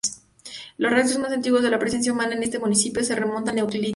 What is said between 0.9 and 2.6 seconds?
rastros más antiguos de presencia humana en este